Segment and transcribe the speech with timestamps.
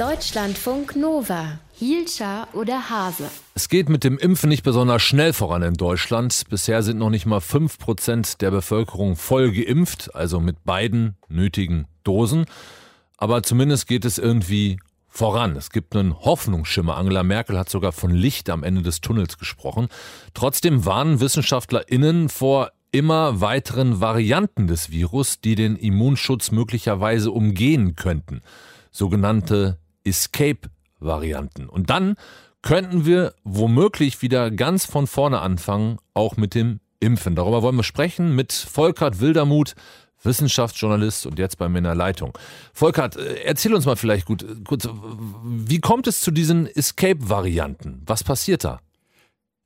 [0.00, 1.58] Deutschlandfunk Nova.
[1.74, 3.24] Hielscher oder Hase?
[3.54, 6.44] Es geht mit dem Impfen nicht besonders schnell voran in Deutschland.
[6.48, 12.46] Bisher sind noch nicht mal 5% der Bevölkerung voll geimpft, also mit beiden nötigen Dosen.
[13.18, 15.54] Aber zumindest geht es irgendwie voran.
[15.54, 16.96] Es gibt einen Hoffnungsschimmer.
[16.96, 19.88] Angela Merkel hat sogar von Licht am Ende des Tunnels gesprochen.
[20.32, 28.40] Trotzdem warnen WissenschaftlerInnen vor immer weiteren Varianten des Virus, die den Immunschutz möglicherweise umgehen könnten.
[28.90, 31.68] Sogenannte Escape-Varianten.
[31.68, 32.16] Und dann
[32.62, 37.34] könnten wir womöglich wieder ganz von vorne anfangen, auch mit dem Impfen.
[37.34, 39.74] Darüber wollen wir sprechen mit Volkert Wildermuth,
[40.22, 42.36] Wissenschaftsjournalist und jetzt bei mir in der Leitung.
[42.74, 44.86] Volkert, äh, erzähl uns mal vielleicht gut, kurz,
[45.44, 48.02] wie kommt es zu diesen Escape-Varianten?
[48.06, 48.80] Was passiert da?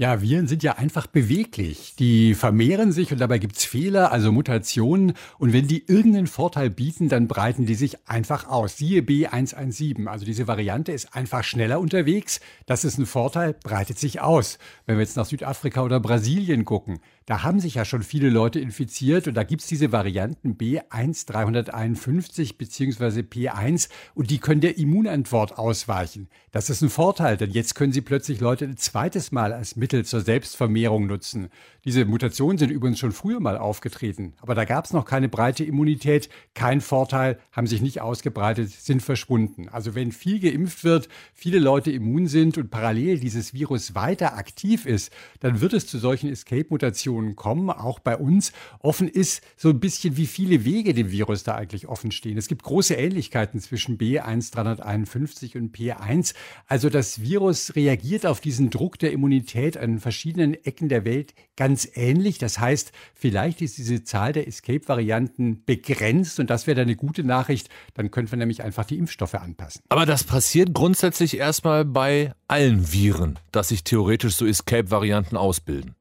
[0.00, 1.94] Ja, Viren sind ja einfach beweglich.
[1.98, 5.12] Die vermehren sich und dabei gibt's Fehler, also Mutationen.
[5.36, 8.78] Und wenn die irgendeinen Vorteil bieten, dann breiten die sich einfach aus.
[8.78, 10.06] Siehe B117.
[10.06, 12.40] Also diese Variante ist einfach schneller unterwegs.
[12.64, 14.58] Das ist ein Vorteil, breitet sich aus.
[14.86, 18.58] Wenn wir jetzt nach Südafrika oder Brasilien gucken, da haben sich ja schon viele Leute
[18.58, 23.20] infiziert und da gibt's diese Varianten B1351 bzw.
[23.20, 26.28] P1 und die können der Immunantwort ausweichen.
[26.50, 30.04] Das ist ein Vorteil, denn jetzt können sie plötzlich Leute ein zweites Mal als Mittel
[30.04, 31.48] zur Selbstvermehrung nutzen.
[31.84, 35.64] Diese Mutationen sind übrigens schon früher mal aufgetreten, aber da gab es noch keine breite
[35.64, 39.68] Immunität, kein Vorteil, haben sich nicht ausgebreitet, sind verschwunden.
[39.70, 44.86] Also wenn viel geimpft wird, viele Leute immun sind und parallel dieses Virus weiter aktiv
[44.86, 48.52] ist, dann wird es zu solchen Escape-Mutationen kommen, auch bei uns.
[48.80, 52.36] Offen ist so ein bisschen, wie viele Wege dem Virus da eigentlich offen stehen.
[52.36, 56.34] Es gibt große Ähnlichkeiten zwischen B1351 und P1.
[56.66, 61.88] Also das Virus reagiert auf diesen Druck der Immunität an verschiedenen Ecken der Welt ganz
[61.94, 62.38] ähnlich.
[62.38, 67.24] Das heißt, vielleicht ist diese Zahl der Escape-Varianten begrenzt und das wäre dann eine gute
[67.24, 67.68] Nachricht.
[67.94, 69.82] Dann könnten wir nämlich einfach die Impfstoffe anpassen.
[69.88, 75.94] Aber das passiert grundsätzlich erstmal bei allen Viren, dass sich theoretisch so Escape-Varianten ausbilden.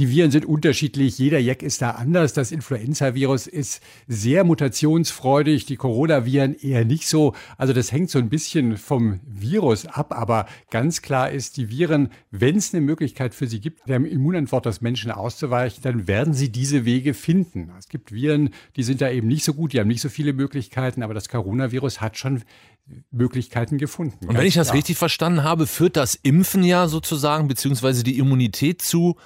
[0.00, 2.32] Die Viren sind unterschiedlich, jeder Jack ist da anders.
[2.32, 7.34] Das Influenza-Virus ist sehr mutationsfreudig, die Coronaviren eher nicht so.
[7.58, 12.08] Also das hängt so ein bisschen vom Virus ab, aber ganz klar ist, die Viren,
[12.30, 16.50] wenn es eine Möglichkeit für sie gibt, der Immunantwort des Menschen auszuweichen, dann werden sie
[16.50, 17.70] diese Wege finden.
[17.78, 20.32] Es gibt Viren, die sind da eben nicht so gut, die haben nicht so viele
[20.32, 22.40] Möglichkeiten, aber das Coronavirus hat schon
[23.10, 24.28] Möglichkeiten gefunden.
[24.28, 24.78] Und wenn ich das klar.
[24.78, 29.16] richtig verstanden habe, führt das Impfen ja sozusagen, beziehungsweise die Immunität zu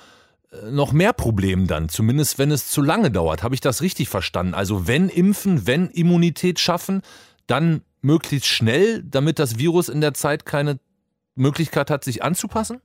[0.71, 3.43] noch mehr Problem dann, zumindest wenn es zu lange dauert.
[3.43, 4.55] Habe ich das richtig verstanden?
[4.55, 7.03] Also wenn impfen, wenn Immunität schaffen,
[7.47, 10.79] dann möglichst schnell, damit das Virus in der Zeit keine
[11.35, 12.81] Möglichkeit hat, sich anzupassen?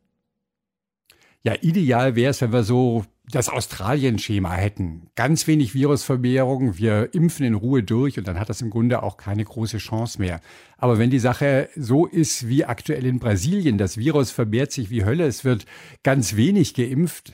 [1.44, 5.10] Ja, ideal wäre es, wenn wir so das Australien-Schema hätten.
[5.16, 9.18] Ganz wenig Virusvermehrung, wir impfen in Ruhe durch und dann hat das im Grunde auch
[9.18, 10.42] keine große Chance mehr.
[10.78, 15.06] Aber wenn die Sache so ist wie aktuell in Brasilien, das Virus vermehrt sich wie
[15.06, 15.66] Hölle, es wird
[16.02, 17.34] ganz wenig geimpft,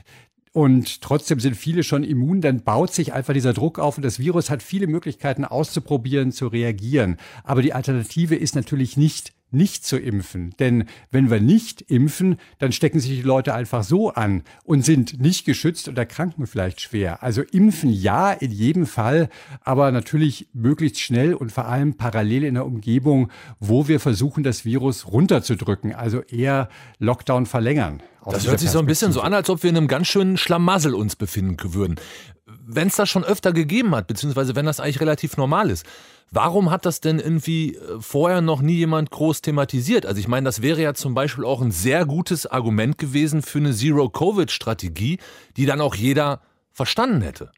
[0.56, 4.20] und trotzdem sind viele schon immun, dann baut sich einfach dieser Druck auf und das
[4.20, 7.18] Virus hat viele Möglichkeiten auszuprobieren, zu reagieren.
[7.44, 10.54] Aber die Alternative ist natürlich nicht nicht zu impfen.
[10.60, 15.20] Denn wenn wir nicht impfen, dann stecken sich die Leute einfach so an und sind
[15.20, 17.24] nicht geschützt und erkranken vielleicht schwer.
[17.24, 19.30] Also impfen ja in jedem Fall,
[19.62, 24.66] aber natürlich möglichst schnell und vor allem parallel in der Umgebung, wo wir versuchen, das
[24.66, 25.94] Virus runterzudrücken.
[25.94, 26.70] Also eher
[27.00, 28.02] Lockdown verlängern.
[28.26, 30.38] Das hört sich so ein bisschen so an, als ob wir in einem ganz schönen
[30.38, 31.96] Schlamassel uns befinden würden.
[32.68, 35.86] Wenn es das schon öfter gegeben hat, beziehungsweise wenn das eigentlich relativ normal ist,
[36.36, 40.06] Warum hat das denn irgendwie äh, vorher noch nie jemand groß thematisiert?
[40.06, 43.60] Also ich meine, das wäre ja zum Beispiel auch ein sehr gutes Argument gewesen für
[43.60, 45.20] eine Zero-Covid-Strategie,
[45.56, 46.42] die dann auch jeder
[46.74, 47.52] verstanden hätte.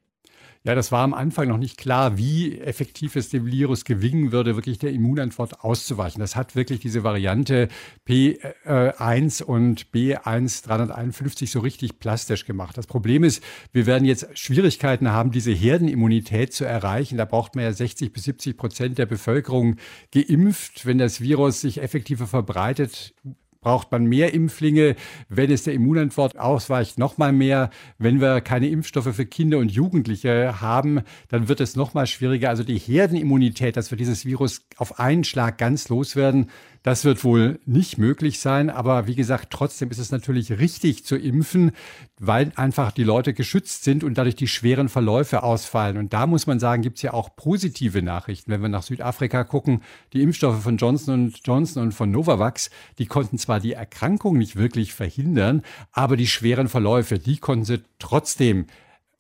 [0.68, 4.58] Ja, das war am Anfang noch nicht klar, wie effektiv es dem Virus gelingen würde,
[4.58, 6.20] wirklich der Immunantwort auszuweichen.
[6.20, 7.70] Das hat wirklich diese Variante
[8.06, 12.78] P1 und B1351 so richtig plastisch gemacht.
[12.78, 13.42] Das Problem ist,
[13.72, 17.18] wir werden jetzt Schwierigkeiten haben, diese Herdenimmunität zu erreichen.
[17.18, 19.78] Da braucht man ja 60 bis 70 Prozent der Bevölkerung
[20.12, 20.86] geimpft.
[20.86, 23.14] Wenn das Virus sich effektiver verbreitet,
[23.62, 24.96] braucht man mehr Impflinge.
[25.30, 27.70] Wenn es der Immunantwort ausweicht, noch mal mehr.
[27.98, 32.50] Wenn wir keine Impfstoffe für Kinder und Jugendliche haben, dann wird es noch mal schwieriger.
[32.50, 36.48] Also die Herdenimmunität, dass wir dieses Virus auf einen Schlag ganz loswerden,
[36.88, 41.18] das wird wohl nicht möglich sein, aber wie gesagt, trotzdem ist es natürlich richtig zu
[41.18, 41.72] impfen,
[42.18, 45.98] weil einfach die Leute geschützt sind und dadurch die schweren Verläufe ausfallen.
[45.98, 48.52] Und da muss man sagen, gibt es ja auch positive Nachrichten.
[48.52, 49.82] Wenn wir nach Südafrika gucken,
[50.14, 52.70] die Impfstoffe von Johnson Johnson und von Novavax,
[53.00, 55.62] die konnten zwar die Erkrankung nicht wirklich verhindern,
[55.94, 58.66] aber die schweren Verläufe, die konnten sie trotzdem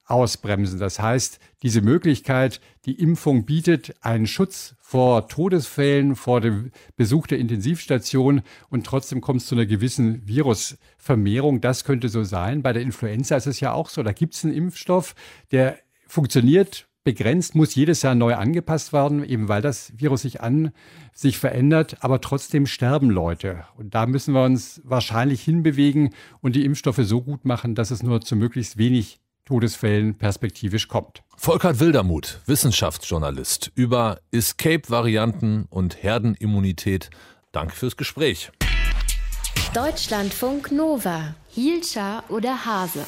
[0.04, 0.80] ausbremsen.
[0.80, 7.40] Das heißt, diese Möglichkeit, die Impfung bietet einen Schutz vor Todesfällen, vor dem Besuch der
[7.40, 11.62] Intensivstation und trotzdem kommt es zu einer gewissen Virusvermehrung.
[11.62, 12.62] Das könnte so sein.
[12.64, 14.04] Bei der Influenza ist es ja auch so.
[14.04, 15.16] Da gibt es einen Impfstoff,
[15.52, 20.74] der funktioniert begrenzt, muss jedes Jahr neu angepasst werden, eben weil das Virus sich an
[21.14, 23.64] sich verändert, aber trotzdem sterben Leute.
[23.78, 26.10] Und da müssen wir uns wahrscheinlich hinbewegen
[26.42, 31.24] und die Impfstoffe so gut machen, dass es nur zu möglichst wenig Todesfällen perspektivisch kommt.
[31.38, 37.10] Volkert Wildermuth, Wissenschaftsjournalist über Escape-Varianten und Herdenimmunität.
[37.54, 38.52] Danke fürs Gespräch.
[39.74, 43.06] Deutschlandfunk Nova, Hielscher oder Hase.